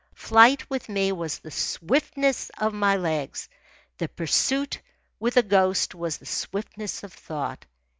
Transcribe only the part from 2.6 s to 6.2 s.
my legs. The pursuit, with a ghost, was